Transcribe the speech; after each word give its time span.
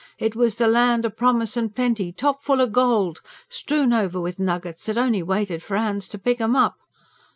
It 0.17 0.35
was 0.35 0.55
the 0.55 0.65
Land 0.67 1.05
o' 1.05 1.11
Promise 1.11 1.55
and 1.57 1.75
Plenty, 1.75 2.11
topful 2.11 2.59
o' 2.59 2.65
gold, 2.65 3.21
strewn 3.47 3.93
over 3.93 4.19
with 4.19 4.39
nuggets 4.39 4.87
that 4.87 4.97
only 4.97 5.21
waited 5.21 5.61
for 5.61 5.77
hands 5.77 6.07
to 6.07 6.17
pick 6.17 6.41
'em 6.41 6.55
up. 6.55 6.77